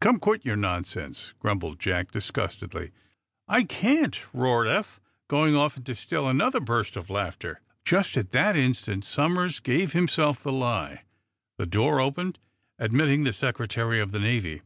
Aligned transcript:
"Come, 0.00 0.18
quit 0.18 0.44
your 0.44 0.56
nonsense!" 0.56 1.34
grumbled 1.38 1.78
Jack, 1.78 2.10
disgustedly. 2.10 2.90
"I 3.46 3.62
can't," 3.62 4.20
roared 4.34 4.66
Eph, 4.66 4.98
going 5.28 5.54
off 5.54 5.76
into 5.76 5.94
still 5.94 6.28
another 6.28 6.58
burst 6.58 6.96
of 6.96 7.08
laughter. 7.08 7.60
Just 7.84 8.16
at 8.16 8.32
that 8.32 8.56
instant 8.56 9.04
Somers 9.04 9.60
gave 9.60 9.92
himself 9.92 10.42
the 10.42 10.50
lie. 10.50 11.02
The 11.58 11.66
door 11.66 12.00
opened, 12.00 12.40
admitting 12.76 13.22
the 13.22 13.32
Secretary 13.32 14.00
of 14.00 14.10
the 14.10 14.18
Navy. 14.18 14.62